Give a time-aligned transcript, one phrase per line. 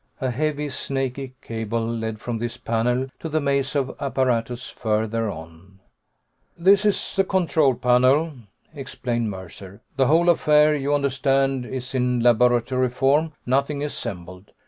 [0.19, 5.79] A heavy, snaky cable led from this panel to the maze of apparatus further on.
[6.57, 8.31] "This is the control panel,"
[8.73, 9.79] explained Mercer.
[9.97, 13.33] "The whole affair, you understand, is in laboratory form.
[13.45, 14.53] Nothing assembled.